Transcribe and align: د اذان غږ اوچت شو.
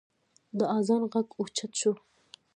د 0.57 0.59
اذان 0.77 1.01
غږ 1.13 1.27
اوچت 1.39 1.71
شو. 1.81 1.93